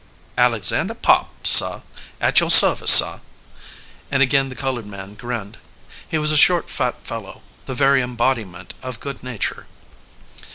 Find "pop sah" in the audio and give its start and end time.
0.95-1.81